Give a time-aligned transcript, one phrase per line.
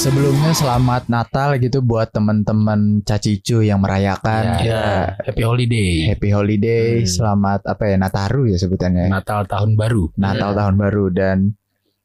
[0.00, 6.08] Sebelumnya selamat Natal gitu buat teman-teman Cacicu yang merayakan Ya, happy holiday.
[6.08, 7.10] Happy Holiday, Hmm.
[7.10, 9.12] selamat apa ya Nataru ya sebutannya.
[9.12, 10.08] Natal tahun baru.
[10.16, 11.52] Natal tahun baru dan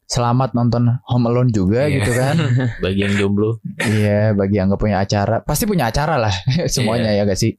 [0.06, 1.96] selamat nonton Home Alone juga Iya.
[1.96, 2.36] gitu kan.
[2.84, 6.36] bagi yang jomblo Iya, bagi yang gak punya acara, pasti punya acara lah
[6.68, 7.56] semuanya ya gak sih?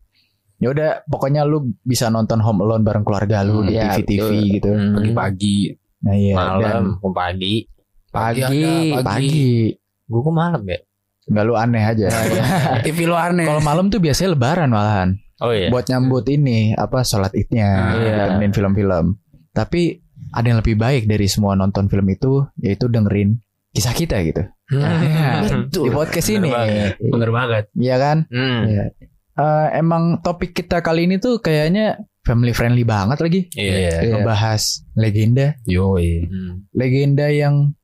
[0.61, 4.21] Ya udah, pokoknya lu bisa nonton Home Alone bareng keluarga lu Hmm, di iya, TV-TV
[4.21, 4.53] betul.
[4.53, 4.71] gitu.
[4.71, 5.57] Hmm, Pagi-pagi.
[6.05, 7.65] Nah iya, malam pagi
[8.13, 9.49] pagi, Pagi pagi, pagi.
[10.07, 10.79] Gue kok malam ya
[11.27, 12.07] nggak lu aneh aja.
[12.87, 13.43] TV lu aneh.
[13.43, 15.11] Kalau malam tuh biasanya lebaran malahan.
[15.37, 18.15] oh iya buat nyambut ini apa sholat idnya Ah, gitu, iya.
[18.31, 19.05] dengerin film-film
[19.51, 20.01] tapi
[20.31, 23.37] ada yang lebih baik dari semua nonton film itu yaitu dengerin
[23.71, 26.93] kisah kita gitu Hmm, di podcast ini Bener banget.
[27.05, 27.65] Bener banget.
[27.75, 28.85] Iya kan Hmm, Iya.
[29.37, 34.17] Eh, emang topik kita kali ini tuh kayaknya family friendly banget lagi iya Iya.
[34.17, 34.63] ngebahas
[34.95, 36.25] legenda Yoi.
[36.25, 36.65] Hmm.
[36.73, 37.77] legenda yang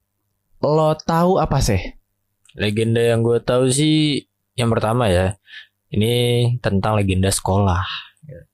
[0.58, 1.78] lo tahu apa sih
[2.56, 5.36] legenda yang gue tahu sih yang pertama ya
[5.90, 6.12] ini
[6.60, 7.84] tentang legenda sekolah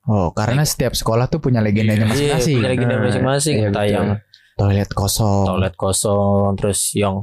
[0.06, 3.84] oh karena setiap sekolah tuh punya legendanya Iya, masing-masing punya legenda Nah, masing-masing iya, entah
[3.84, 3.94] betul.
[3.94, 4.08] yang
[4.58, 7.14] toilet kosong toilet kosong terus yang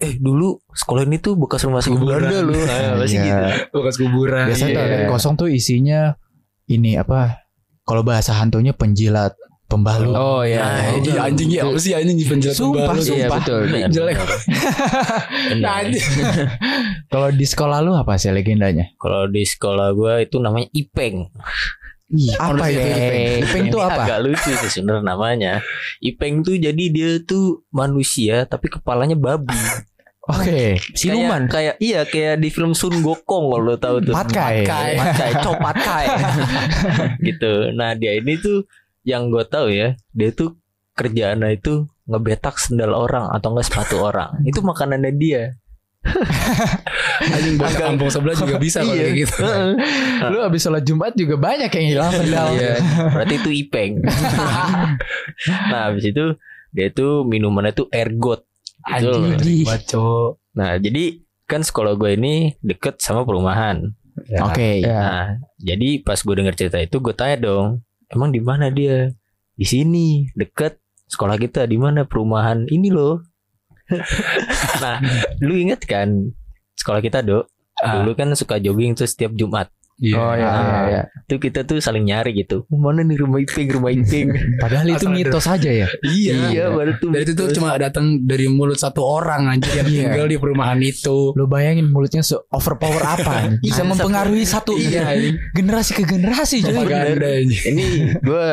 [0.00, 2.24] eh dulu sekolah ini tuh bekas rumah sakit Kuburan.
[2.24, 3.24] Belanda lu nah, pasti Iya.
[3.28, 4.44] gitu Bekas kuburan.
[4.48, 4.78] Biasanya Iya.
[4.80, 6.00] toilet kosong tuh isinya
[6.66, 7.42] ini apa?
[7.84, 9.34] Kalau bahasa hantunya penjilat,
[9.70, 10.10] pembalut.
[10.12, 10.58] Oh iya.
[10.60, 13.06] Nah, Iya, anjing ya apa sih anjing penjelat Sumpah, pembalut.
[13.06, 13.38] sumpah.
[13.38, 14.16] betul benar, Jelek.
[14.16, 14.38] benar.
[15.50, 15.70] Benar.
[15.80, 16.06] Anjing.
[17.12, 18.90] Kalau di sekolah lu apa sih legendanya?
[18.96, 21.26] kalau di sekolah gue itu namanya ipeng
[22.36, 23.38] Apa itu Ipeng?
[23.40, 24.02] Ipeng Ini apa?
[24.04, 25.52] agak lucu sih sebenarnya namanya
[26.00, 29.54] ipeng tuh jadi dia tuh manusia tapi kepalanya babi
[30.30, 30.78] Oke.
[30.92, 34.62] siluman kayak, iya kayak di film Sun Gokong kalau lo tahu tuh Patkai.
[34.62, 36.06] Patkai, Patkai, copat kai
[37.20, 38.62] gitu nah dia ini tuh
[39.02, 40.56] yang gue tahu ya dia tuh
[40.92, 41.72] kerjaannya itu
[42.04, 45.42] ngebetak sendal orang atau enggak sepatu orang itu makanannya dia
[47.20, 49.04] Anjing bocah Agak- kampung sebelah juga bisa kalau Iya.
[49.04, 49.36] kayak gitu.
[50.32, 52.48] Lu abis sholat Jumat juga banyak yang hilang sendal.
[52.56, 52.74] Iya,
[53.12, 53.92] berarti itu ipeng.
[55.68, 56.24] nah, habis itu
[56.70, 58.48] dia tuh minumannya tuh ergot.
[58.80, 59.12] Gitu.
[59.12, 59.68] Anjing.
[60.50, 61.04] Nah, jadi
[61.44, 63.92] kan sekolah gue ini deket sama perumahan.
[64.40, 64.80] Oke.
[64.80, 69.08] Nah, jadi pas gue denger cerita itu gue tanya dong, emang di mana dia?
[69.54, 70.78] Di sini, deket
[71.10, 73.22] sekolah kita di mana perumahan ini loh.
[74.82, 75.02] nah,
[75.42, 76.30] lu inget kan
[76.78, 77.50] sekolah kita dok?
[77.80, 78.00] Ah.
[78.00, 79.72] Dulu kan suka jogging tuh setiap Jumat.
[80.00, 80.16] Iya.
[80.16, 81.02] Oh iya, iya, iya.
[81.28, 82.64] Tuh kita tuh saling nyari gitu.
[82.66, 84.32] Mana nih rumah Iping, rumah Iping.
[84.64, 85.88] Padahal itu Asal ada- mitos aja ya.
[86.00, 86.36] Iya.
[86.48, 87.12] iya, baru tuh.
[87.12, 90.02] Dan itu tuh cuma datang dari mulut satu orang anjing yang Iya.
[90.08, 91.36] tinggal di perumahan itu.
[91.36, 93.52] Lu bayangin mulutnya se overpower apa?
[93.62, 95.36] Bisa mempengaruhi satu Iya, anjing.
[95.52, 97.64] generasi ke generasi propaganda anjing.
[97.68, 97.84] Ini
[98.18, 98.46] gue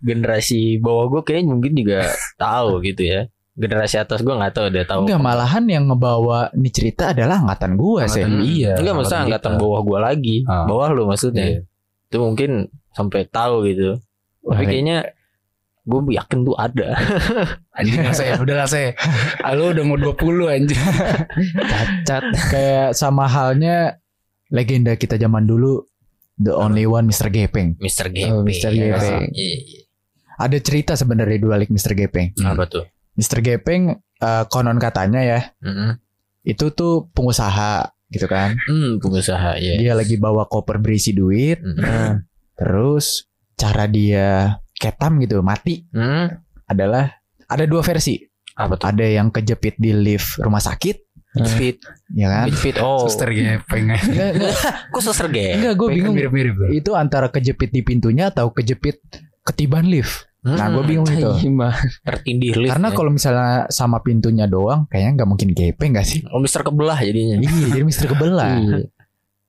[0.00, 2.00] generasi bawah gue kayaknya mungkin juga
[2.40, 3.20] tahu gitu ya.
[3.54, 5.06] Generasi atas gue nggak tahu dia tahu.
[5.06, 8.26] Enggak malahan yang ngebawa ini cerita adalah angkatan gua sih.
[8.26, 8.74] Iya.
[8.82, 9.62] Enggak maksudnya angkatan angkatan kita.
[9.62, 10.36] bawah gue lagi.
[10.50, 10.66] Ah.
[10.66, 11.46] Bawah lu maksudnya.
[11.46, 11.60] Iya.
[12.10, 12.50] Itu mungkin
[12.90, 14.02] sampai tahu gitu.
[14.44, 14.98] Tapi Wah, kayaknya
[15.86, 16.88] gue yakin tuh ada.
[17.78, 18.90] Anjing saya, udah lah saya.
[19.54, 20.78] Lu udah mau 20 anjing.
[21.70, 24.02] cacat kayak sama halnya
[24.54, 25.82] legenda kita zaman dulu
[26.38, 27.30] the only one Mr.
[27.30, 28.06] Gepeng Mr.
[28.06, 28.44] Oh, Gepeng.
[28.46, 28.70] Mr.
[28.74, 29.22] Gepeng.
[29.34, 29.80] Iya, iya.
[30.38, 31.94] ada cerita sebenarnya di balik Mr.
[31.98, 32.84] Gepeng Apa tuh?
[33.14, 33.38] Mr.
[33.40, 35.98] Gepeng eh, konon katanya ya Mm-mm.
[36.42, 39.74] itu tuh pengusaha gitu kan Hmm, pengusaha ya.
[39.76, 42.22] dia lagi bawa koper berisi duit Mm-mm.
[42.54, 46.30] terus cara dia ketam gitu mati Hmm,
[46.64, 48.18] adalah ada dua versi
[48.52, 48.86] apa tuh?
[48.86, 51.02] ada yang kejepit di lift rumah sakit
[51.34, 51.82] Fit,
[52.14, 52.78] ya kan fit.
[52.78, 53.90] Oh, Suster gepeng.
[54.06, 54.54] enggak enggak,
[54.86, 55.58] kok suster gepeng?
[55.58, 56.54] enggak gue bingung mirip-mirip.
[56.70, 59.02] itu antara kejepit di pintunya atau kejepit
[59.42, 61.24] ketiban lift Nah, gua bingung itu.
[62.00, 62.70] Tertindih lift.
[62.70, 62.94] Karena ya.
[62.94, 66.20] kalau misalnya sama pintunya doang, kayaknya nggak mungkin gepeng gak sih?
[66.28, 67.40] oh, Mister kebelah jadinya.
[67.40, 68.52] Iya, jadi Mister kebelah.
[68.54, 68.78] Iya.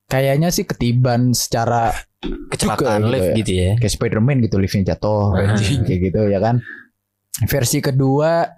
[0.06, 1.92] Kayaknya sih ketiban secara
[2.24, 3.72] Kecelakaan Juga lift gitu gitu ya.
[3.76, 5.84] kayak Spiderman gitu, liftnya jatuh, Anjing.
[5.84, 6.58] kayak gitu ya kan.
[7.44, 8.50] Versi kedua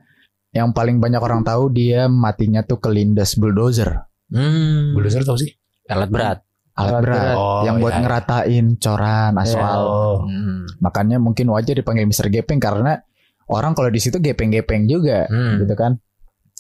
[0.50, 4.94] yang paling banyak orang tahu dia matinya tuh kelindas bulldozer, Hmm.
[4.94, 5.52] Bulldozer tau sih?
[5.86, 6.38] Alat berat.
[6.78, 7.36] Alat berat, berat.
[7.36, 8.02] Oh, yang buat iya.
[8.06, 9.80] ngeratain coran aspal.
[9.82, 10.16] Oh.
[10.30, 10.70] Hmm.
[10.80, 13.02] Makanya mungkin wajar dipanggil Mister Gepeng karena
[13.50, 15.26] orang kalau di situ gepeng-gepeng juga.
[15.28, 15.66] Hmm.
[15.66, 15.98] gitu kan.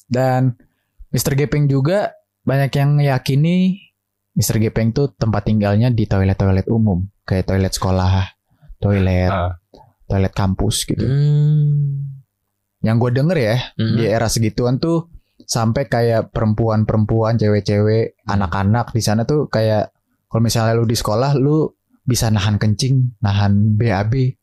[0.07, 0.55] Dan
[1.11, 1.35] Mr.
[1.35, 2.15] Gepeng juga
[2.47, 3.79] banyak yang meyakini
[4.35, 4.59] Mr.
[4.59, 8.27] Gepeng tuh tempat tinggalnya di toilet-toilet umum, kayak toilet sekolah,
[8.79, 9.57] toilet, Ah.
[10.07, 11.03] toilet kampus gitu.
[11.03, 12.23] Hmm.
[12.85, 13.95] Yang gue denger ya, Hmm.
[13.97, 15.09] di era segituan tuh
[15.43, 19.91] sampai kayak perempuan-perempuan, cewek-cewek, anak-anak di sana tuh kayak
[20.37, 21.65] kalau misalnya lu di sekolah lu
[22.05, 24.37] bisa nahan kencing, nahan BAB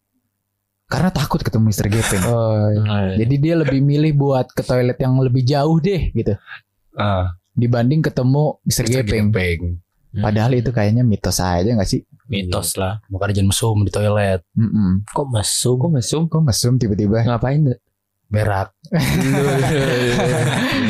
[0.90, 1.86] karena takut ketemu Mr.
[1.86, 2.22] Gepeng.
[2.82, 6.34] Nah, Jadi dia lebih milih buat ke toilet yang lebih jauh deh gitu.
[6.98, 7.30] Ah.
[7.54, 8.90] dibanding ketemu Mr.
[8.90, 9.06] Mr.
[9.06, 9.30] Gepeng.
[9.30, 9.78] Gepeng.
[10.18, 12.02] Padahal itu kayaknya mitos aja gak sih?
[12.26, 14.42] mitos lah Makanya jangan mesum di toilet.
[14.58, 15.06] Mm-mm.
[15.06, 16.22] kok mesum Kok mesum?
[16.26, 17.22] Kok mesum tiba-tiba?
[17.22, 17.78] Ngapain tuh?
[18.34, 18.74] Berak.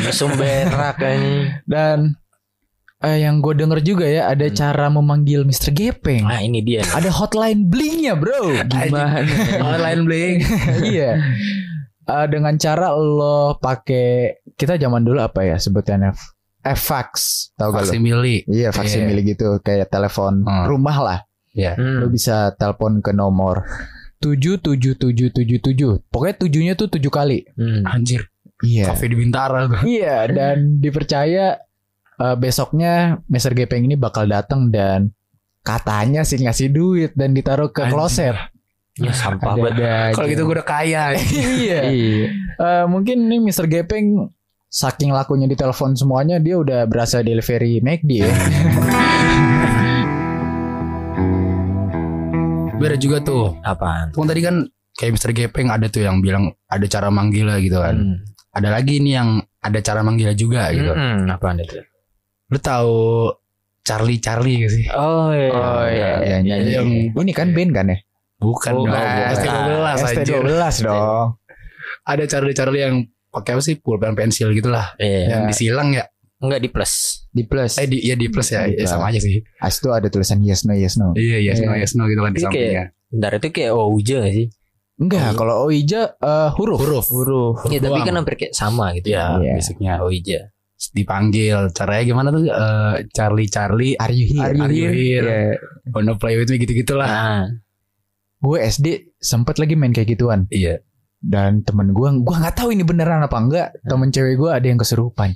[0.09, 2.17] mesum berak kayaknya Dan
[3.05, 4.55] eh, yang gue denger juga ya ada Hmm.
[4.55, 5.69] cara memanggil Mr.
[5.69, 6.25] Gepeng.
[6.25, 8.65] nah ini dia Ada hotline blingnya bro.
[8.65, 9.21] Gimana?
[9.61, 10.37] Online bling.
[10.91, 11.21] iya.
[12.03, 16.13] Eh, dengan cara lo pakai kita zaman dulu apa ya sebutannya
[16.61, 17.09] eh, fax
[17.53, 17.85] tahu gak lo?
[17.85, 18.41] Faksimili.
[18.45, 20.65] Iya faksimile gitu kayak telepon Hmm.
[20.65, 21.19] rumah lah.
[21.51, 21.77] Ya.
[21.77, 22.11] Lo Hmm.
[22.11, 23.63] bisa telepon ke nomor
[24.15, 25.91] tujuh tujuh tujuh tujuh tujuh.
[26.09, 27.45] Pokoknya tujuhnya tuh tujuh kali.
[27.53, 27.85] Hmm.
[27.85, 28.25] Anjir.
[28.61, 28.89] Iya.
[28.89, 29.81] Kafe di Bintara tuh.
[29.83, 31.59] Iya dan dipercaya
[32.19, 33.51] eh, besoknya Mr.
[33.55, 35.11] Gepeng ini bakal datang dan
[35.65, 37.93] katanya sih ngasih duit dan ditaruh ke Anjir.
[37.93, 38.37] kloset.
[38.95, 41.11] ya sampah banget Kalau gitu gue udah kaya.
[41.59, 41.83] iya.
[41.91, 42.31] Iya.
[42.55, 43.67] Eh, mungkin nih Mr.
[43.67, 44.31] Gepeng
[44.71, 48.31] saking lakunya di telepon semuanya dia udah berasa delivery McD ya.
[52.79, 53.55] Beda juga tuh.
[53.65, 54.63] apaan Tuh tadi kan
[54.95, 55.31] kayak Mr.
[55.35, 57.95] Gepeng ada tuh yang bilang ada cara manggilnya gitu kan.
[57.99, 58.23] Hmm.
[58.55, 60.93] Ada lagi nih yang ada cara manggilnya juga gitu.
[60.93, 61.83] Hmm, apaan itu
[62.47, 63.31] Lu tahu
[63.81, 64.85] Charlie Charlie gak sih?
[64.89, 66.69] oh iya Oh, iya, Iya, nyanyi.
[66.71, 67.97] Yang Ini kan band kan ya?
[68.35, 68.91] bukan Oh, dong.
[68.91, 69.31] bukan.
[69.31, 70.35] ST12 anjir.
[70.35, 70.51] ST12
[70.83, 71.27] dong.
[72.03, 72.95] Ada Charlie Charlie yang
[73.29, 74.93] pakai apa sih pulpen pensil gitu lah.
[74.95, 75.27] iya Ya.
[75.31, 76.05] Yang disilang ya.
[76.35, 76.93] enggak di plus
[77.27, 77.75] Di plus.
[77.75, 78.63] Eh di ya di plus ya.
[78.63, 78.89] Di Ya, plus.
[78.89, 79.39] sama aja sih.
[79.57, 81.13] As itu ada tulisan yes no yes no.
[81.13, 81.81] Iya yes no Iya.
[81.81, 82.85] yes no gitu kan di sampingnya.
[83.07, 84.47] bentar itu kayak Ouija gak sih
[84.95, 86.79] Enggak, Oh, kalau Oija eh, huruf.
[86.79, 87.05] Huruf.
[87.07, 87.55] Huruf.
[87.65, 89.53] Iya tapi kan hampir kayak sama gitu Ya, Iya.
[89.53, 90.39] basicnya Ouija
[90.89, 91.71] dipanggil.
[91.71, 92.43] Caranya gimana tuh?
[92.43, 94.43] Eh, Charlie Charlie Are you here?
[94.43, 94.93] Are you Are you here?
[94.93, 95.23] here?
[95.23, 95.91] Iya.
[95.91, 97.05] wanna play with me gitu-gitulah.
[97.05, 97.45] nah
[98.37, 98.87] Gue SD
[99.17, 100.45] sempet lagi main kayak gituan.
[100.49, 100.83] Iya.
[101.17, 103.67] Dan temen gue, gue nggak tahu ini beneran apa enggak.
[103.81, 105.33] Temen cewek gue ada yang kesurupan.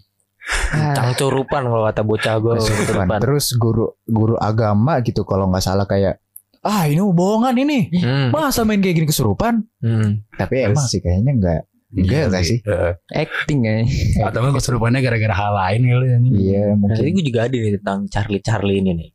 [0.69, 3.05] Ah, cangcurupan kalau kata bocah gue Kesurupan.
[3.05, 6.17] kesurupan Terus guru guru agama gitu kalau nggak salah kayak
[6.59, 7.79] ah ini bohongan ini.
[7.89, 8.29] hmm.
[8.29, 9.61] Masa main kayak gini kesurupan?
[9.79, 10.25] Hmm.
[10.31, 11.61] Tapi Terus- emang sih kayaknya enggak.
[11.89, 12.59] Enggak Iya sih?
[12.61, 13.81] Eh, acting ya.
[14.23, 16.17] atau enggak kesurupannya gara-gara hal lain kali ya.
[16.21, 17.01] Iya Nah, mungkin.
[17.01, 19.09] ini gue juga ada nih tentang Charlie Charlie ini nih.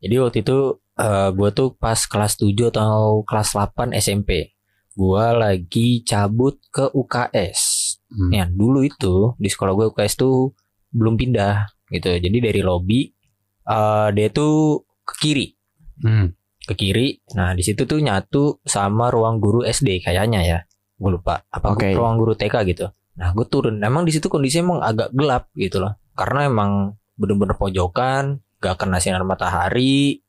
[0.00, 0.58] Jadi waktu itu
[1.32, 4.52] gue tuh pas kelas 7 atau kelas 8 SMP.
[4.92, 7.60] Gue lagi cabut ke UKS.
[8.06, 8.30] Hmm.
[8.30, 10.52] Ya dulu itu di sekolah gue UKS tuh
[10.90, 12.10] belum pindah gitu.
[12.12, 13.10] Jadi dari lobby
[13.62, 15.46] eh, dia tuh ke kiri,
[16.00, 16.30] Hmm.
[16.60, 17.18] ke kiri.
[17.34, 20.58] Nah di situ tuh nyatu sama ruang guru SD kayaknya ya.
[21.00, 21.96] Gue lupa apa Oke.
[21.96, 22.92] ruang guru TK gitu.
[23.16, 23.80] Nah gue turun.
[23.80, 25.96] Emang di situ kondisinya emang agak gelap gitu loh.
[26.12, 30.20] Karena emang bener-bener pojokan, gak kena sinar matahari,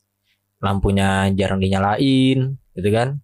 [0.63, 3.19] lampunya jarang dinyalain, gitu kan.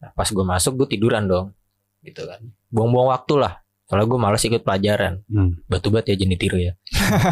[0.00, 1.52] Nah, pas gue masuk gue tiduran dong,
[2.00, 2.40] gitu kan.
[2.72, 3.60] Buang-buang waktu lah.
[3.88, 5.26] Soalnya gue males ikut pelajaran.
[5.26, 5.60] Hmm.
[5.66, 6.72] Batu bat ya jenis tiru ya.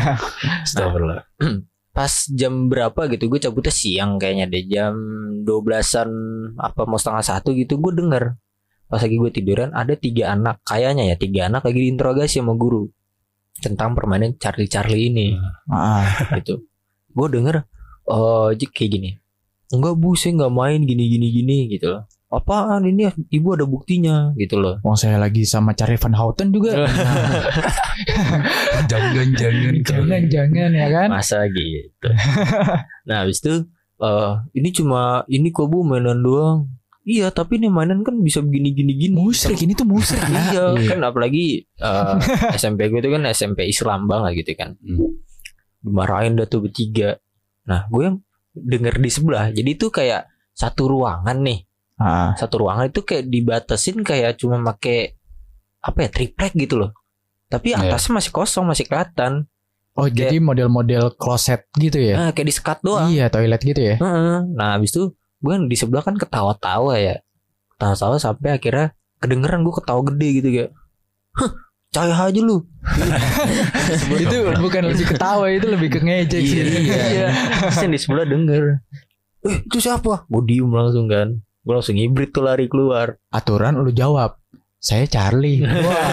[0.67, 1.25] Astagfirullah.
[1.97, 4.95] Pas jam berapa gitu gue cabutnya siang kayaknya deh jam
[5.43, 6.11] 12an
[6.55, 8.39] apa mau setengah satu gitu gue denger
[8.89, 10.65] pas lagi gue tiduran ada tiga anak.
[10.65, 12.89] Kayaknya ya tiga anak lagi diinterogasi sama guru
[13.61, 15.37] tentang permainan Charlie Charlie ini.
[15.69, 16.09] Ah,
[16.41, 16.65] gitu.
[17.13, 17.69] Gue denger
[18.09, 19.11] oh Jik, kayak gini.
[19.69, 22.03] Enggak bu saya nggak main gini gini gini gitu loh.
[22.29, 22.85] Apaan?
[22.85, 24.81] Ini ibu ada buktinya gitu loh.
[24.85, 26.73] Wong saya lagi sama Charlie Van Houten juga.
[28.91, 30.23] jangan jangan jangan.
[30.29, 31.09] jangan ya kan?
[31.09, 32.09] masa gitu.
[33.09, 33.65] Nah habis itu
[33.99, 36.71] eh ini cuma ini kok bu mainan doang
[37.09, 40.21] iya tapi ini mainan kan bisa begini gini gini Musrik ini tuh musrik.
[40.21, 42.15] iya kan apalagi eh,
[42.55, 45.17] SMP gue itu kan SMP Islam banget gitu kan Hmm.
[45.81, 47.17] dimarahin dah tuh bertiga
[47.65, 48.17] nah gue yang
[48.53, 51.65] denger di sebelah jadi itu kayak satu ruangan nih
[51.97, 55.19] Ah, satu ruangan itu kayak dibatasin kayak cuma make
[55.81, 56.95] apa ya triplek gitu loh
[57.49, 57.91] tapi Iya.
[57.91, 59.51] atasnya masih kosong masih kelihatan
[59.95, 62.15] oh jadi model-model kloset gitu ya?
[62.17, 63.95] nah, kayak di sekat doang Iya toilet gitu ya?
[63.99, 64.39] Heeh.
[64.49, 67.17] Nah habis itu gue kan di sebelah kan ketawa-tawa ya.
[67.77, 70.71] Ketawa-tawa sampai akhirnya kedengeran gue ketawa gede gitu kayak
[71.39, 71.53] Hah
[71.89, 72.61] cahaya aja lu.
[74.25, 76.61] Itu bukan lebih ketawa itu lebih ke ngejek sih.
[76.93, 77.29] Iya.
[77.65, 78.63] Terus yang di sebelah denger
[79.47, 80.27] Eh itu siapa?
[80.27, 81.39] Gue diem langsung kan.
[81.63, 83.17] Gue langsung hibrid tuh lari keluar.
[83.31, 84.37] Aturan lu jawab.
[84.79, 85.63] Saya Charlie.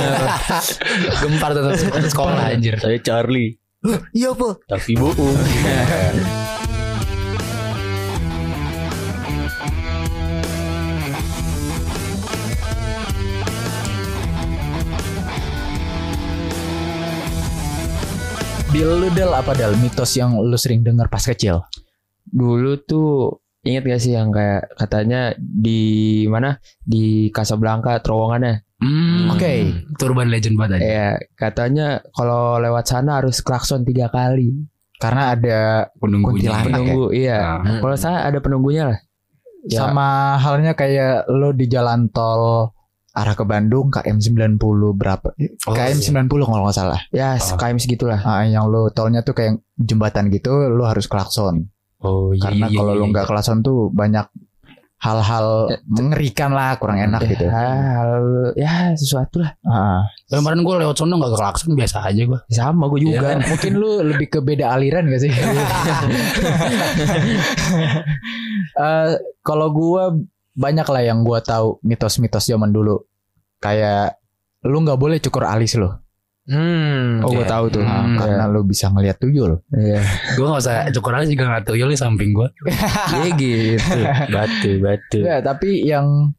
[1.22, 1.74] gempar tetap
[2.06, 2.78] sekolah anjir.
[2.78, 3.58] Saya Charlie.
[3.86, 4.58] "Hah, Iya apa?
[4.66, 5.38] Tapi bohong
[18.76, 21.64] Dil lu Del apa Del mitos yang lu sering dengar pas kecil?
[22.28, 29.32] Dulu tuh inget gak sih yang kayak katanya di mana di Casablanca terowongannya Hmm.
[29.32, 29.96] Oke Oke.
[29.96, 30.84] Itu urban legend banget aja.
[30.84, 34.52] Iya, katanya kalau lewat sana harus klakson tiga kali.
[35.00, 36.52] Karena ada Penunggunya.
[36.52, 36.60] Ya?
[36.68, 37.40] Penunggu, iya.
[37.64, 39.00] Nah, Kalau saya ada penunggunya lah.
[39.72, 39.88] Ya.
[39.88, 42.75] sama halnya kayak lo di jalan tol
[43.16, 44.60] arah ke Bandung KM 90
[44.92, 45.32] berapa?
[45.66, 46.28] Oh, KM iya.
[46.28, 47.00] 90 kalau nggak salah.
[47.10, 47.56] Ya, Oh.
[47.56, 48.20] KM segitulah.
[48.20, 51.72] Ah, yang lo tolnya tuh kayak jembatan gitu, lo harus klakson.
[52.00, 52.44] Oh iya.
[52.46, 53.12] Karena iya, kalau iya, lo iya.
[53.12, 54.28] nggak klakson tuh banyak
[54.96, 57.46] hal-hal Ya, mengerikan lah, kurang enak ya, gitu.
[57.46, 59.54] hal- ya sesuatu lah.
[59.62, 62.40] Ah, Kemarin gue lewat sono gak ke klakson biasa aja gue.
[62.50, 63.38] Sama gue juga.
[63.38, 63.44] Iya.
[63.44, 65.32] mungkin lu lebih ke beda aliran gak sih?
[68.76, 70.12] Eh, kalau gua
[70.56, 73.04] banyak lah yang gua tahu mitos-mitos zaman dulu.
[73.60, 74.18] Kayak
[74.64, 76.02] lu nggak boleh cukur alis lo.
[76.46, 77.26] Hmm.
[77.26, 77.50] Oh, gue oke.
[77.50, 77.82] tahu tuh.
[77.82, 79.66] Nah, Hmm, karena lu bisa ngelihat tuyul.
[79.74, 79.98] Iya.
[80.38, 82.46] Gue gak usah cukur aja juga gak tuyul di samping gue.
[83.18, 84.00] Iya gitu.
[84.30, 85.20] Batu, batu.
[85.26, 86.38] Ya, tapi yang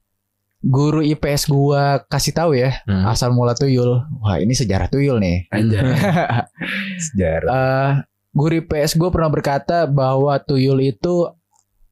[0.63, 3.03] guru IPS gua kasih tahu ya, Hmm.
[3.03, 4.07] asal mula tuyul.
[4.23, 5.51] Wah, ini sejarah tuyul nih.
[5.51, 5.83] Anjay.
[7.11, 7.51] Sejarah.
[7.51, 7.91] Eh,
[8.31, 11.31] guru IPS gue pernah berkata bahwa tuyul itu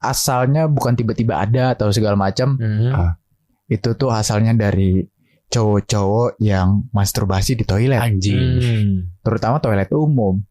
[0.09, 2.57] asalnya bukan tiba-tiba ada atau segala macam.
[2.59, 3.15] Hmm.
[3.65, 5.01] Itu tuh asalnya dari
[5.49, 8.59] cowok-cowok yang masturbasi di toilet, Anjing.
[8.59, 8.93] Hmm.
[9.21, 10.41] terutama toilet umum.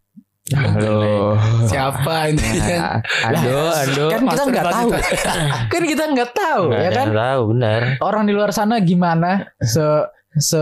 [0.52, 1.40] Halo.
[1.64, 2.44] Siapa ini?
[2.61, 3.00] Nah,
[3.32, 4.04] ando, ando.
[4.12, 4.88] Kan kita nggak tahu.
[5.73, 7.06] kan kita nggak tahu, ya kan?
[7.16, 7.80] tahu benar.
[8.04, 9.80] Orang di luar sana gimana se
[10.34, 10.58] se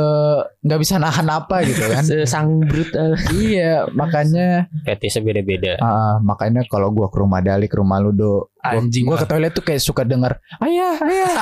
[0.60, 2.04] nggak bisa nahan apa gitu kan?
[2.08, 2.92] Sesang brut.
[2.92, 3.16] eh.
[3.32, 5.80] iya, makanya Fetisnya beda-beda.
[5.80, 9.22] ah, makanya kalau gua ke rumah Dali ke rumah Ludo, gua, Anjing gua lah.
[9.24, 11.36] ke toilet tuh kayak suka denger ayah ayah.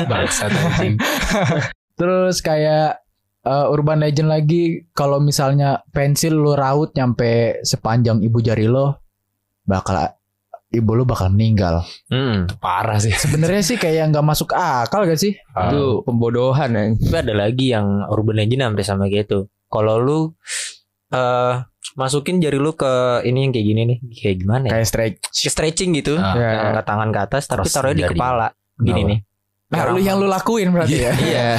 [0.10, 0.94] Bangsat anjing.
[1.94, 3.00] terus kayak
[3.42, 9.00] eh, urban legend lagi kalau misalnya pensil lu raut nyampe sepanjang ibu jari lo
[9.64, 10.08] bakal
[10.70, 11.82] ibu lu bakal meninggal.
[12.08, 12.46] Hmm.
[12.62, 13.10] Parah sih.
[13.10, 15.34] Sebenarnya sih kayak nggak masuk akal gak sih?
[15.34, 16.82] Itu pembodohan ya.
[16.94, 19.50] Tapi ada lagi yang urban legend hampir sama gitu.
[19.66, 20.18] Kalau lu
[21.10, 21.54] eh
[21.98, 24.72] masukin jari lu ke ini yang kayak gini nih, kayak gimana ya?
[24.78, 25.16] Kayak strike.
[25.34, 26.14] Stretching gitu.
[26.16, 26.34] Ah.
[26.38, 26.50] Ya.
[26.70, 28.48] Angkat tangan ke atas tapi Terus taruhnya di kepala.
[28.78, 29.10] Gini Kenapa?
[29.10, 29.20] nih.
[29.70, 31.14] Nah, lu yang lu lakuin berarti ya.
[31.14, 31.50] Iya.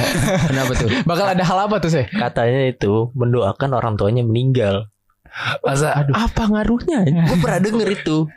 [0.44, 0.88] Kenapa tuh?
[1.08, 2.04] Bakal ada hal apa tuh sih?
[2.12, 4.92] Katanya itu mendoakan orang tuanya meninggal.
[5.64, 7.08] Masa Apa ngaruhnya?
[7.08, 8.28] Gue pernah denger itu.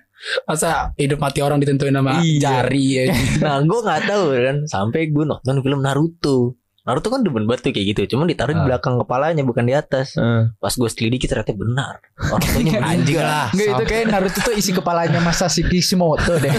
[0.44, 2.40] Masa hidup mati orang ditentuin sama Iya.
[2.40, 3.04] jari ya.
[3.44, 6.56] Nah gue nggak tahu kan sampai gue nonton film Naruto.
[6.82, 8.14] Naruto kan demen banget tuh kayak gitu.
[8.14, 8.68] Cuman ditaruh di Ah.
[8.68, 10.14] belakang kepalanya bukan di atas.
[10.16, 11.98] Eh, Pas gue selidiki ternyata benar.
[12.16, 13.50] Orang tuanya Anjing lah.
[13.50, 16.54] Enggak itu kayak Naruto tuh isi kepalanya Masashi Kishimoto deh.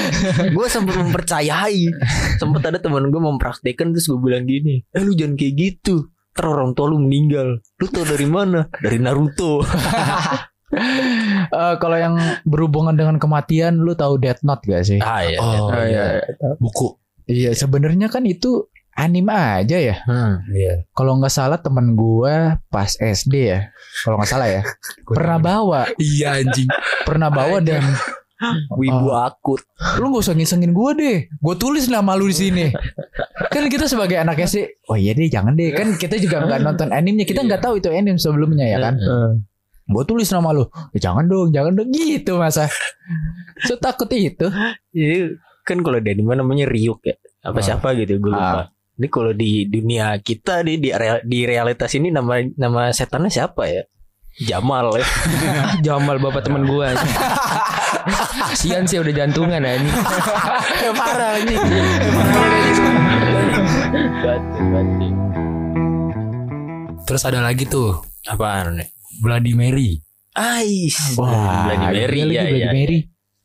[0.56, 1.92] gue sempat mempercayai.
[2.36, 6.08] Sempat ada teman gue mempraktekkan terus gue bilang gini, eh lu jangan kayak gitu.
[6.32, 7.60] Ntar orang tua lu meninggal.
[7.60, 8.64] Lu tau dari mana?
[8.72, 9.60] Dari Naruto.
[11.46, 14.98] Eh, kalau yang berhubungan dengan kematian lu tahu Death Note gak sih?
[14.98, 15.38] ah ya.
[15.38, 16.20] Oh, oh, iya.
[16.56, 16.96] buku.
[17.24, 19.96] Iya, sebenarnya kan itu anime aja ya.
[20.04, 20.44] Hmm.
[20.48, 20.84] Iya.
[20.90, 23.60] Kalau nggak salah temen gua pas SD ya.
[24.02, 24.62] Kalau nggak salah ya.
[25.08, 26.68] pernah bawa, Iya anjing.
[27.02, 27.82] pernah bawa dan
[28.70, 29.64] Wibu akut.
[29.96, 32.66] lu gak usah ngisengin gue deh gue tulis nama lu di sini
[33.48, 36.92] kan kita sebagai anaknya sih oh iya deh jangan deh kan kita juga nggak nonton
[36.92, 39.30] animenya kita nggak tahu itu anime sebelumnya ya kan Eh,
[39.86, 42.66] gue tulis nama lu "Ya jangan dong jangan dong gitu masa
[43.62, 44.46] so takut itu
[44.90, 47.14] Jadi kan kalau di anime namanya Ryuk ya.
[47.42, 47.64] Apa Ah.
[47.64, 48.70] siapa gitu gue lupa.
[48.94, 53.82] Ini kalau di dunia kita di real- di realitas ini nama nama setannya siapa ya?
[54.38, 55.06] Jamal ya.
[55.86, 56.94] Jamal bapak teman gua.
[58.46, 59.90] Kasian sih udah jantungan ya ini.
[60.98, 61.54] Parah ini.
[67.02, 68.88] Terus ada lagi tuh Apaan nih?
[69.22, 70.00] Bloody Mary
[70.36, 71.16] Ais.
[71.16, 72.72] wah Bloody Mary iya lagi ya, Bloody ya.
[72.72, 72.98] Mary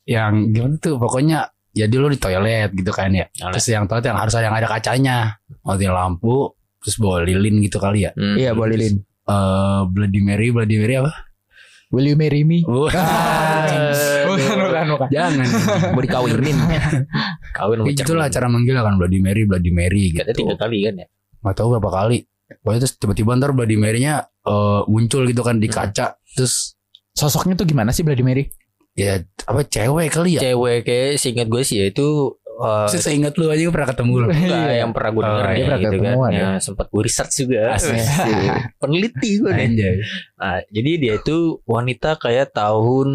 [0.06, 1.40] yang gimana tuh pokoknya
[1.72, 3.32] jadi lu di toilet gitu kan ya.
[3.32, 3.54] Toilet.
[3.56, 5.18] Terus yang toilet yang harus ada yang ada kacanya.
[5.63, 6.51] Matiin lampu
[6.84, 8.12] terus bawa lilin gitu kali ya.
[8.12, 8.36] Hmm.
[8.36, 8.96] Iya, boleh lin.
[9.24, 11.32] Eh Bloody Mary, Bloody Mary apa?
[11.92, 12.88] will you marry me bukan
[14.32, 15.48] bukan bukan jangan.
[15.96, 16.58] Mau dikawinin.
[17.58, 20.24] Kawin Ya, itulah cara manggil kan Bloody Mary, Bloody Mary gitu.
[20.24, 21.08] Katanya tiga kali kan ya.
[21.44, 22.18] Gak tahu berapa kali.
[22.58, 25.75] Pokoknya terus tiba-tiba ntar Bloody Mary-nya eh, muncul gitu kan di Hmm.
[25.86, 26.17] kaca.
[26.29, 26.75] Terus
[27.12, 28.46] sosoknya tuh gimana sih Bloody Mary
[28.91, 30.41] ya apa cewek kali ya?
[30.41, 33.89] Cewek kayak seingat gue sih ya itu eh, Terus saya ingat lu aja gue pernah
[33.89, 34.27] ketemu lu.
[34.27, 34.75] enggak Iya.
[34.77, 36.03] yang pernah gue Oh, denger iya, ya, pernah gitu kan.
[36.03, 37.62] ketemuan Ya, sempat gue research juga.
[38.79, 39.65] Peneliti gue nih.
[39.65, 39.96] Anjay.
[40.36, 43.10] Nah, jadi dia itu wanita kayak tahun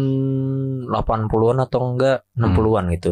[0.87, 3.11] 80-an atau enggak 60-an gitu.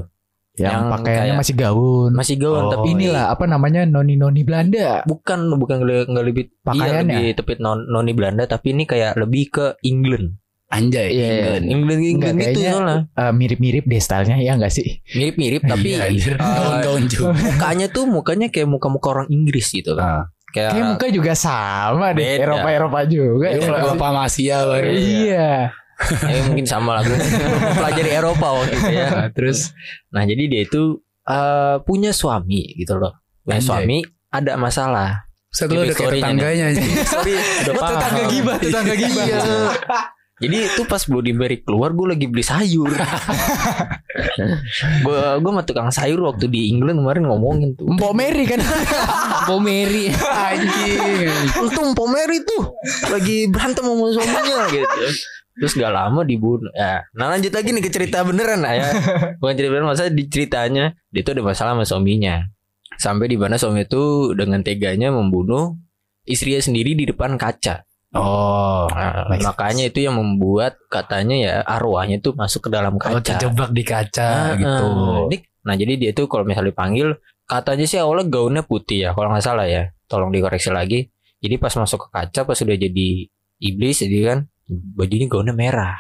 [0.56, 4.42] Yang, Yang pakaiannya kayak- masih gaun Masih gaun Oh, tapi inilah apa namanya noni noni
[4.42, 7.12] Belanda bukan bukan nggak lebih iya, Pakaiannya?
[7.12, 10.40] lebih tepit non, noni Belanda tapi ini kayak lebih ke England.
[10.66, 11.12] Anjay.
[11.12, 11.30] Iya, iya.
[11.30, 11.66] England.
[11.68, 13.00] England England Enggak, gitu kayaknya- soalnya.
[13.22, 17.32] Eh, mirip-mirip deh stylenya ya nggak sih Mirip-mirip tapi Iya, eh, gaun-gaun juga.
[17.34, 20.04] mukanya tuh mukanya kayak muka-muka orang Inggris gitu kan.
[20.04, 22.24] Ah, Kayak Kayak muka juga sama deh.
[22.24, 22.44] Beda.
[22.48, 23.48] Eropa Eropa juga.
[23.52, 23.84] Iya, ya?
[23.86, 24.88] Bapak Masia baru.
[24.90, 25.52] Iya.
[26.28, 27.18] Eh, mungkin sama lah gue
[27.76, 29.08] pelajari Eropa waktu itu ya.
[29.12, 29.72] Nah, terus
[30.12, 33.16] Nah jadi dia itu eh, punya suami gitu loh.
[33.44, 33.68] Punya Anjay.
[33.68, 33.98] suami
[34.32, 35.10] ada masalah.
[35.56, 36.66] Set lu udah kayak tetangganya.
[37.08, 37.34] Sorry,
[37.64, 37.92] udah paham.
[37.96, 39.24] tetangga gibah, tetangga gibah.
[39.24, 39.40] Iya.
[40.36, 42.92] Jadi itu pas Bloody Mary keluar gue lagi beli sayur.
[45.08, 47.88] gue gue sama tukang sayur waktu di England kemarin ngomongin tuh.
[47.88, 48.60] Mbok Mary kan.
[49.48, 50.12] Mbok Mary.
[50.12, 51.32] Anjing.
[51.56, 52.76] Untung Mbak Mary tuh
[53.16, 55.00] lagi berantem sama suaminya gitu.
[55.56, 56.68] Terus gak lama dibunuh.
[56.72, 58.90] Ya, nah lanjut lagi nih ke cerita beneran lah ya.
[59.40, 62.44] Bukan cerita beneran masa di ceritanya dia tuh ada masalah sama suaminya.
[62.96, 65.76] Sampai di mana suami itu dengan teganya membunuh
[66.24, 67.84] istrinya sendiri di depan kaca.
[68.12, 73.36] Oh, Nah, makanya itu yang membuat katanya ya arwahnya tuh masuk ke dalam kalau kaca.
[73.36, 74.88] terjebak di kaca Ah, gitu.
[74.88, 75.28] ah.
[75.66, 77.12] Nah jadi dia tuh kalau misalnya dipanggil
[77.44, 79.92] katanya sih awalnya gaunnya putih ya kalau nggak salah ya.
[80.08, 81.12] Tolong dikoreksi lagi.
[81.40, 85.96] Jadi pas masuk ke kaca pas sudah jadi iblis jadi kan bajunya gaunnya merah.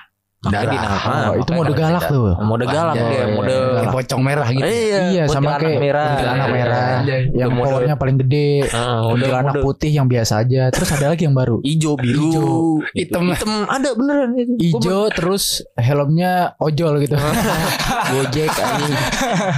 [0.46, 1.02] Makanya Darah.
[1.34, 2.38] Oh, itu mode galak tuh.
[2.38, 4.62] Mode galak dia, mode Kayak pocong merah gitu.
[4.62, 6.06] Iya, Iya, sama kuntilanak kayak merah.
[6.14, 6.86] kuntilanak merah.
[7.02, 7.22] Anjay.
[7.34, 8.50] Yang powernya paling gede.
[8.70, 10.64] Ah, udah Kuntilanak mode putih yang biasa aja.
[10.70, 11.58] Terus ada lagi yang baru.
[11.66, 12.46] hijau biru, gitu.
[12.94, 13.24] Hitam.
[13.34, 14.54] hitam ada beneran itu.
[14.78, 17.18] Ijo terus helmnya ojol gitu.
[18.14, 18.94] Gojek anjing.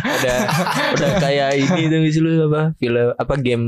[0.08, 0.38] udah
[0.96, 3.66] udah kayak ini tuh lu apa film apa game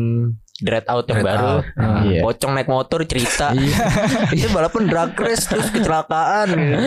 [0.59, 1.63] Dread Out yang Dread baru Out.
[2.03, 2.21] Iya.
[2.21, 3.75] pocong naik motor cerita Iya.
[4.35, 6.77] itu balapan drag race terus kecelakaan gitu.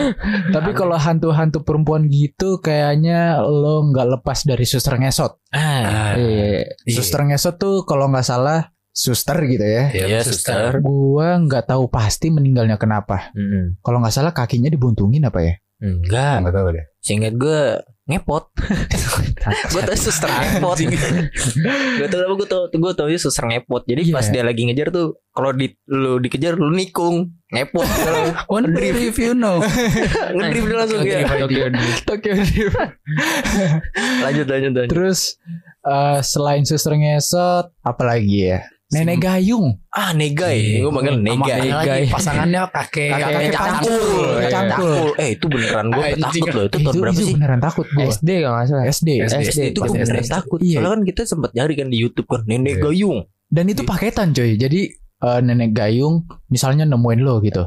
[0.49, 5.37] Tapi kalau hantu-hantu perempuan gitu kayaknya lo nggak lepas dari suster ngesot.
[5.51, 6.69] ah Iya.
[6.85, 6.93] Iya.
[6.93, 9.89] Suster ngesot tuh kalau nggak salah suster gitu ya.
[9.89, 13.33] ya Iya, suster Gua nggak tahu pasti meninggalnya kenapa.
[13.33, 13.81] Mm-mm.
[13.81, 15.53] Kalau nggak salah kakinya dibuntungin apa ya?
[15.81, 16.85] enggak Enggak tahu deh.
[17.03, 18.47] Seingat gue ngepot
[19.75, 20.75] gue tau suster ngepot
[21.99, 24.15] gue tau apa gue tau gue ya suster ngepot jadi Iya.
[24.15, 29.15] pas dia lagi ngejar tuh kalau di lu dikejar lu nikung ngepot kalau Wonder if
[29.19, 29.59] you know.
[30.35, 32.03] ngedrift dia langsung ya Tokyo Drift.
[32.07, 32.77] Tokyo Drift.
[34.25, 35.19] lanjut lanjut lanjut Terus
[35.83, 38.59] eh, selain suster ngesot, apalagi ya?
[38.95, 39.67] Nenek gayung.
[39.89, 43.09] ah negai gue manggil negai lagi Pasangannya kakek.
[43.09, 44.47] kakek Kakek cangkul cangkul.
[44.47, 48.03] Cangkul eh itu beneran gue takut loh itu tahun berapa itu sih beneran takut gua.
[48.07, 48.85] SD kalau nggak salah.
[48.85, 49.09] SD.
[49.21, 49.61] SD.
[49.69, 50.75] Itu gue beneran takut Iya.
[50.75, 52.83] soalnya kan kita sempat nyari kan di YouTube kan nenek Iya.
[52.83, 54.51] gayung Dan itu paketan coy.
[54.55, 54.81] Jadi
[55.19, 56.15] eh, nenek gayung
[56.47, 57.63] misalnya nemuin lo gitu.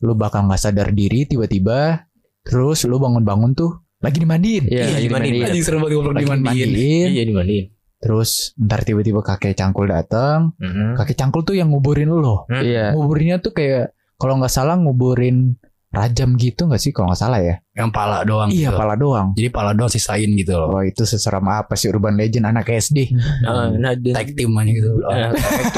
[0.00, 2.08] Lu bakal nggak sadar diri tiba-tiba
[2.42, 4.66] terus lu bangun-bangun tuh lagi dimandiin.
[4.66, 5.32] Iya, Iya, lagi dimandiin.
[5.32, 5.46] dimandiin.
[5.46, 6.68] Anjing seru banget Lagi dimandiin.
[6.68, 7.08] dimandiin.
[7.08, 7.66] iya dimandiin
[8.02, 10.58] Terus ntar tiba-tiba kakek cangkul datang.
[10.58, 10.98] Mhm.
[10.98, 12.50] Kakek cangkul tuh yang nguburin lo.
[12.50, 12.98] Iya.
[12.98, 15.54] Nguburinnya tuh kayak kalau nggak salah nguburin
[15.92, 17.60] rajam gitu nggak sih kalau nggak salah ya?
[17.76, 18.48] Yang pala doang.
[18.48, 18.78] Iya gitu.
[18.80, 19.28] pala doang.
[19.36, 20.72] Jadi pala doang sisain gitu loh.
[20.72, 23.12] Wah itu seseram apa sih urban legend anak SD?
[23.44, 24.88] Nah, nah, dan- Tag team aja gitu.
[24.98, 25.30] Nah,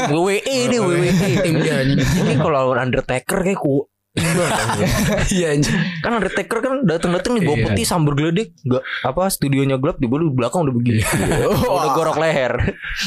[0.09, 1.11] WWE deh WWE
[1.43, 1.99] Tim dia ini
[2.39, 3.85] kalau lawan Undertaker kayak ku
[5.27, 5.75] Iya anjing.
[5.99, 7.65] kan Undertaker kan datang-datang nih bawa Iya.
[7.67, 11.01] putih sambar geledek nggak apa studionya gelap di belakang udah begini
[11.45, 12.53] udah gorok leher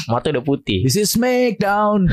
[0.05, 2.05] mata udah putih This is Smackdown.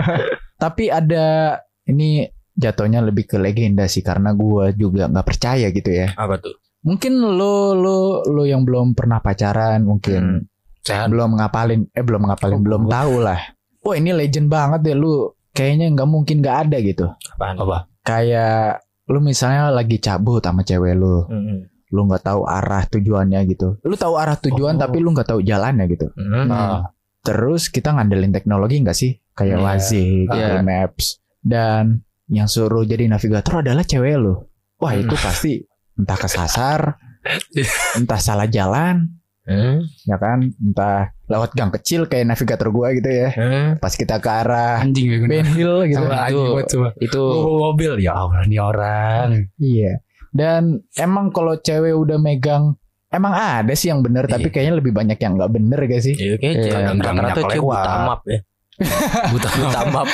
[0.62, 6.12] Tapi ada ini jatuhnya lebih ke legenda sih karena gua juga nggak percaya gitu ya.
[6.14, 10.50] apa tuh Mungkin lo lo lo yang belum pernah pacaran mungkin
[10.82, 11.06] Sehat.
[11.08, 13.38] belum ngapalin eh belum ngapalin belum tahu lah.
[13.78, 15.30] Wah ini legend banget deh lu.
[15.52, 17.06] Kayaknya nggak mungkin nggak ada gitu.
[17.28, 17.86] apaan Apa?
[18.02, 21.58] Kayak lu misalnya lagi cabut sama cewek lu, Mhm.
[21.90, 23.78] lu nggak tahu arah tujuannya gitu.
[23.82, 24.80] Lu tahu arah tujuan Oh.
[24.80, 26.10] tapi lu nggak tahu jalannya gitu.
[26.14, 26.48] Mhm.
[26.48, 26.90] Ah.
[27.22, 29.14] Terus kita ngandelin teknologi nggak sih?
[29.32, 29.64] Kayak Iya.
[29.64, 30.62] Waze, Google Iya.
[30.62, 31.06] Maps.
[31.38, 34.34] Dan yang suruh jadi navigator adalah cewek lu.
[34.76, 35.62] Wah itu pasti
[35.94, 36.98] entah kesasar,
[37.98, 39.06] entah salah jalan,
[39.46, 39.78] Mhm.
[40.04, 40.38] ya kan?
[40.58, 43.28] Entah lewat gang kecil kayak navigator gua gitu ya.
[43.32, 43.64] Mhm.
[43.78, 45.98] Pas kita ke arah Anjing gue Ben Hill gitu.
[45.98, 46.88] Sama anjing Itu- coba.
[46.98, 49.26] Itu Bawa mobil ya Allah nih orang.
[49.56, 49.92] Iya.
[50.28, 50.62] Dan
[50.94, 52.76] emang kalau cewek udah megang
[53.08, 54.52] Emang ada sih yang bener Tapi Iya.
[54.56, 57.92] kayaknya lebih banyak yang nggak bener gak sih Iya, kayak Iya, rata-rata gangnya cewek buta
[58.02, 58.38] map ya.
[59.28, 60.08] Buta Buta map.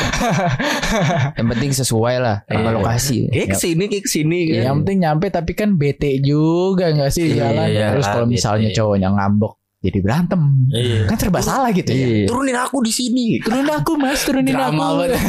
[1.35, 2.75] yang penting sesuai lah sama Iya.
[2.75, 3.19] lokasi.
[3.29, 4.39] Kayak ke sini, kayak ke sini.
[4.45, 4.59] kan.
[4.61, 8.35] Yang penting nyampe tapi kan bete juga gak sih Iya, jalan iya, Terus kalau bete.
[8.35, 11.07] misalnya cowoknya ngambek Jadi berantem Iya.
[11.07, 12.27] Kan serba salah gitu ya Iya.
[12.27, 13.39] Turunin aku di sini.
[13.39, 15.21] Turunin aku mas Turunin Drama aku banget.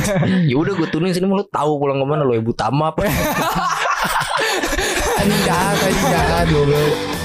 [0.49, 2.97] ya udah gue turunin sini lu tahu pulang ke mana lo ya buta map.
[5.19, 7.18] Anjing jahat, anjing jahat goblok.